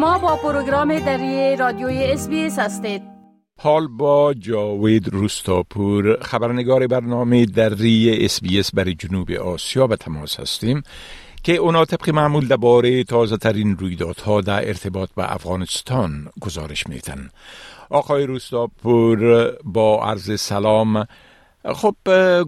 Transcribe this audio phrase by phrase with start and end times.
[0.00, 3.02] شما با پروگرام دری رادیوی SBS هستید.
[3.58, 10.82] حال با جاوید روستاپور خبرنگار برنامه دری SBS برای جنوب آسیا به تماس هستیم
[11.42, 17.28] که اونا طبق معمول درباره تازه ترین رویدادها در ارتباط به افغانستان گزارش میتن
[17.90, 21.06] آقای روستاپور با عرض سلام
[21.64, 21.94] خب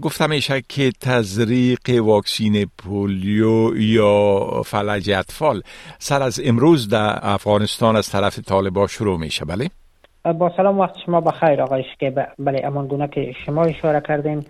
[0.02, 5.62] گفتم میشه که تزریق واکسین پولیو یا فلج اطفال
[5.98, 9.68] سر از امروز در افغانستان از طرف طالبا شروع میشه بله؟
[10.38, 14.44] با سلام وقت شما بخیر آقای که بله امان گونه که شما اشاره کردین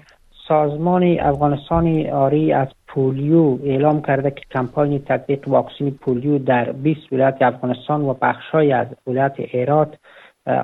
[0.48, 7.36] سازمان افغانستانی آری از پولیو اعلام کرده که کمپانی تطبیق واکسین پولیو در 20 ولایت
[7.40, 9.94] افغانستان و بخشای از ولایت ایرات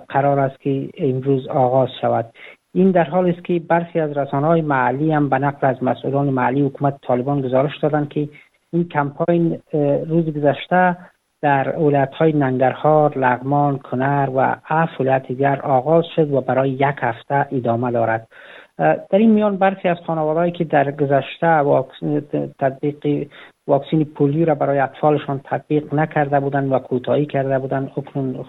[0.08, 2.32] قرار است که امروز آغاز شود
[2.74, 6.28] این در حال است که برخی از رسانه های محلی هم به نقل از مسئولان
[6.28, 8.28] محلی حکومت طالبان گزارش دادند که
[8.72, 9.58] این کمپاین
[10.08, 10.96] روز گذشته
[11.42, 16.96] در ولایت های ننگرهار، لغمان، کنر و اف ولایت دیگر آغاز شد و برای یک
[16.98, 18.28] هفته ادامه دارد.
[18.78, 21.62] در این میان برخی از خانوادهایی که در گذشته
[22.58, 23.28] تطبیق
[23.66, 28.44] واکسین پولیو را برای اطفالشان تطبیق نکرده بودند و کوتاهی کرده بودند اکنون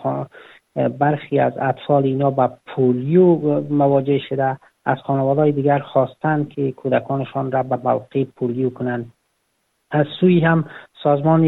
[0.76, 7.64] برخی از اطفال اینا با پولیو مواجه شده از خانواده دیگر خواستند که کودکانشان را
[7.64, 9.12] به موقع پولیو کنند.
[9.92, 10.66] از سوی هم
[11.04, 11.44] سازمان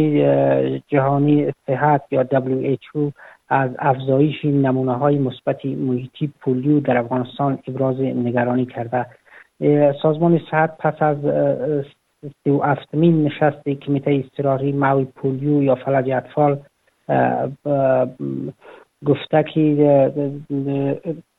[0.87, 3.11] جهانی صحت یا WHO
[3.49, 9.05] از افزایش نمونه های مثبت محیطی پولیو در افغانستان ابراز نگرانی کرده.
[10.01, 11.17] سازمان صحت پس از
[12.43, 16.59] سی و افتمین نشست کمیته استراری موی پولیو یا فلج اطفال
[19.05, 20.11] گفته که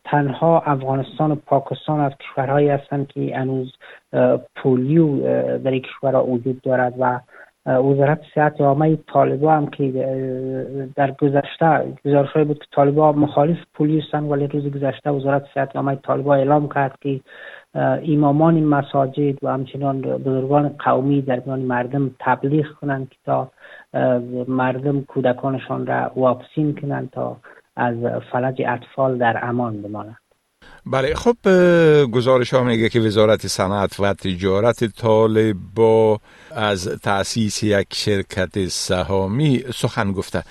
[0.05, 3.73] تنها افغانستان و پاکستان از کشورهایی هستند که هنوز
[4.57, 5.19] پولیو
[5.59, 7.21] در این کشورها وجود دارد و
[7.67, 9.89] وزارت صحت عامه طالبا هم که
[10.97, 15.97] در گذشته گزارش بود که طالبا مخالف پولیو هستند ولی روز گذشته وزارت صحت عامه
[15.97, 17.21] طالبا اعلام کرد که
[18.09, 23.51] امامان مساجد و همچنان بزرگان قومی در میان مردم تبلیغ کنند که تا
[24.49, 27.37] مردم کودکانشان را واکسین کنند تا
[27.77, 27.97] از
[28.33, 30.17] فلج اطفال در امان بمانند
[30.87, 31.37] بله خب
[32.11, 40.13] گزارش ها میگه که وزارت صنعت و تجارت طالبا از تأسیس یک شرکت سهامی سخن
[40.13, 40.43] گفته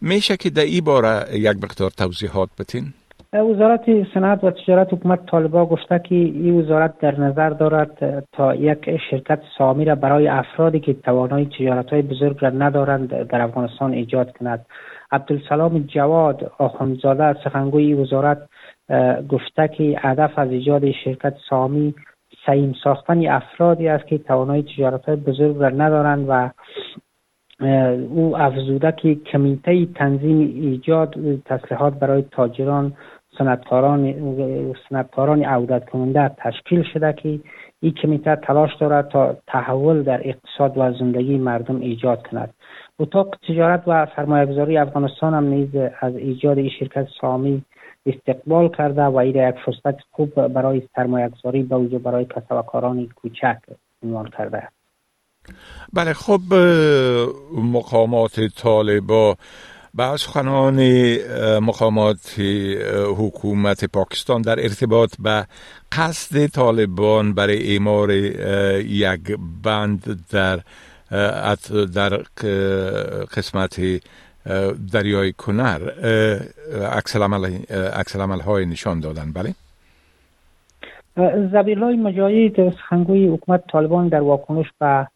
[0.00, 2.94] میشه که در این باره یک مقدار توضیحات بتین؟
[3.42, 8.96] وزارت صنعت و تجارت حکومت طالبا گفته که این وزارت در نظر دارد تا یک
[9.10, 14.36] شرکت سهامی را برای افرادی که توانایی تجارت های بزرگ را ندارند در افغانستان ایجاد
[14.36, 14.66] کند.
[15.12, 18.48] عبدالسلام جواد آخوندزاده سخنگوی وزارت
[19.28, 21.94] گفته که هدف از ایجاد شرکت سامی
[22.46, 26.50] سعیم ساختن افرادی است که توانایی تجارت های بزرگ را ندارند و
[28.14, 32.92] او افزوده که کمیته تنظیم ایجاد تسلیحات برای تاجران
[33.38, 37.40] سندکاران عودت کننده تشکیل شده که
[37.80, 42.54] این کمیته تلاش دارد تا تحول در اقتصاد و زندگی مردم ایجاد کند.
[42.98, 45.68] اتاق تجارت و سرمایه‌گذاری افغانستان هم نیز
[46.00, 47.62] از ایجاد این شرکت سامی
[48.06, 52.64] استقبال کرده و این یک فرصت خوب برای سرمایه‌گذاری به وجود برای کسب
[53.14, 53.58] کوچک
[54.02, 54.68] عنوان کرده
[55.92, 56.40] بله خب
[57.72, 59.36] مقامات طالبا
[59.96, 60.80] بعض خنان
[61.58, 62.34] مقامات
[63.18, 65.46] حکومت پاکستان در ارتباط به
[65.92, 70.60] قصد طالبان برای اعمار یک بند در
[71.94, 72.22] در
[73.36, 73.80] قسمت
[74.92, 75.80] دریای کنر
[78.20, 79.32] عمل های نشان دادن.
[79.32, 79.54] بله؟
[81.78, 85.06] های مجاهد سخنگوی حکومت طالبان در واکنش به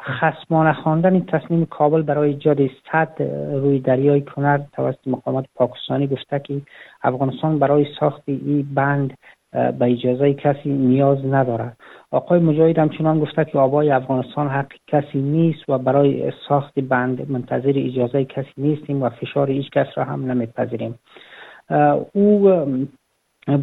[0.00, 2.58] خسمانه خواندن تصمیم کابل برای ایجاد
[2.92, 3.22] صد
[3.52, 6.60] روی دریای کنر توسط مقامات پاکستانی گفته که
[7.02, 9.14] افغانستان برای ساخت این بند
[9.52, 11.76] به اجازه کسی نیاز ندارد.
[12.10, 17.72] آقای مجاهد همچنان گفته که آبای افغانستان حق کسی نیست و برای ساخت بند منتظر
[17.76, 20.98] اجازه کسی نیستیم و فشار هیچ کس را هم نمیپذیریم.
[22.12, 22.50] او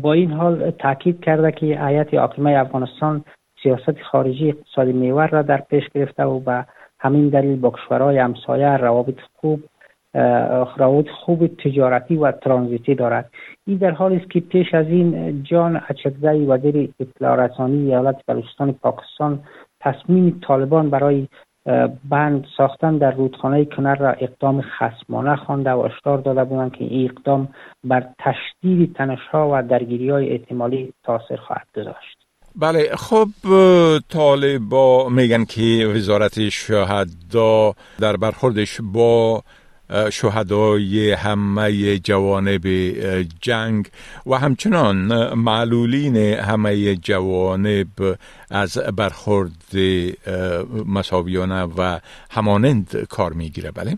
[0.01, 3.23] با این حال تاکید کرده که هیئت حاکمه افغانستان
[3.65, 6.65] سیاست خارجی اقتصادی میور را در پیش گرفته و به
[6.99, 9.63] همین دلیل با کشورهای همسایه روابط خوب
[10.77, 13.31] روابط خوب تجارتی و ترانزیتی دارد.
[13.67, 18.71] این در حالی است که پیش از این جان اچکزی وزیر اطلاع رسانی ایالت بلوچستان
[18.73, 19.39] پاکستان
[19.79, 21.27] تصمیم طالبان برای
[22.09, 27.11] بند ساختن در رودخانه کنر را اقدام خسمانه خوانده و اشتار داده بودند که این
[27.11, 27.47] اقدام
[27.83, 32.24] بر تشدید تنشها و درگیری های احتمالی تاثیر خواهد گذاشت.
[32.59, 33.27] بله خب
[34.09, 39.43] طالبا میگن که وزارت شهدا در برخوردش با
[40.11, 42.67] شهدای همه جوانب
[43.41, 43.87] جنگ
[44.25, 44.97] و همچنان
[45.33, 47.87] معلولین همه جوانب
[48.51, 49.75] از برخورد
[50.87, 51.99] مساویانه و
[52.29, 53.97] همانند کار می‌گیره بله؟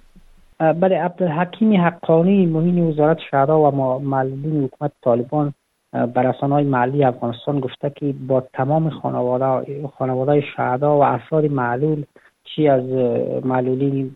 [0.59, 5.53] بله عبدالحکیم حقانی مهین وزارت شهدا و معلولین حکومت طالبان
[5.93, 12.03] بر های محلی افغانستان گفته که با تمام خانواده خانواده شهدا و افراد معلول
[12.43, 12.83] چی از
[13.45, 14.15] معلولین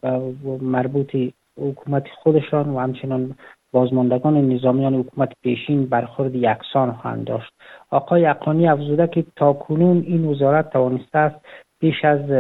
[0.62, 1.16] مربوط
[1.58, 3.36] حکومت خودشان و همچنان
[3.72, 7.54] بازماندگان نظامیان حکومت پیشین برخورد یکسان خواهند داشت.
[7.90, 11.36] آقای اقانی افزوده که تا کنون این وزارت توانسته است
[11.80, 12.32] بیش از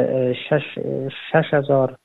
[0.49, 0.79] شش,
[1.31, 1.97] شش هزار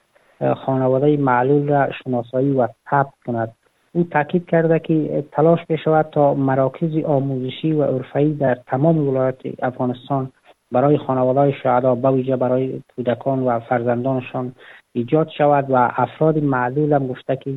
[0.56, 3.54] خانواده معلول را شناسایی و ثبت کند.
[3.96, 10.32] او تاکید کرده که تلاش بشود تا مراکز آموزشی و عرفی در تمام ولایات افغانستان
[10.72, 14.52] برای خانواده شهدا به برای کودکان و فرزندانشان
[14.92, 17.54] ایجاد شود و افراد معلول هم گفته که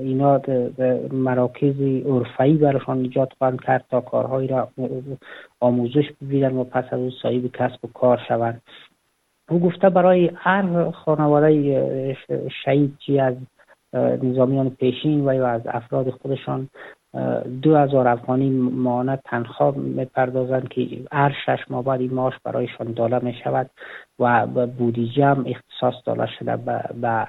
[0.00, 0.40] اینا
[1.12, 4.68] مراکز عرفی برشان ایجاد خواهند کرد تا کارهایی را
[5.60, 8.62] آموزش ببینند و پس از او صاحب کسب و کار شوند.
[9.50, 12.16] او گفته برای هر خانواده
[12.64, 13.34] شهید چی از
[13.94, 16.68] نظامیان پیشین و یا از افراد خودشان
[17.62, 18.70] دو هزار افغانی
[19.24, 23.70] تنخواه می‌پردازند که هر شش ماه بعد این معاش برایشان داده می شود
[24.18, 27.26] و بودیجه هم اختصاص داده شده به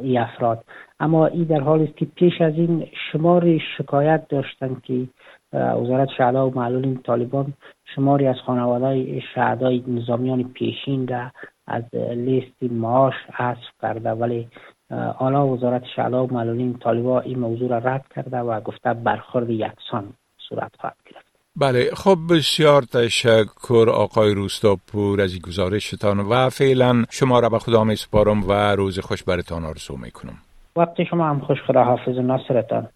[0.00, 0.64] ای افراد.
[1.00, 5.06] اما این در حالی است که پیش از این شمار شکایت داشتند که
[5.52, 7.52] وزارت شهدا و معلولین طالبان
[7.84, 11.30] شماری از خانواده شهدای نظامیان پیشین را
[11.66, 14.10] از لیست معاش حذف کرده.
[14.10, 14.48] ولی
[14.90, 20.12] حالا وزارت شعلا و معلولین طالبا این موضوع را رد کرده و گفته برخورد یکسان
[20.48, 21.26] صورت خواهد گرفت.
[21.56, 27.84] بله خب بسیار تشکر آقای روستاپور از این گزارشتان و فعلا شما را به خدا
[27.84, 30.38] می سپارم و روز خوش برتان آرزو می کنم
[30.76, 32.88] وقتی شما هم خوش خدا حافظ ناصرتان.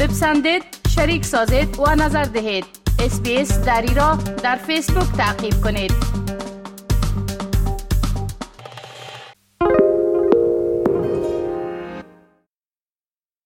[0.00, 2.64] بپسندید شریک سازید و نظر دهید.
[2.98, 6.29] اسپیس دری را در فیسبوک تعقیب کنید.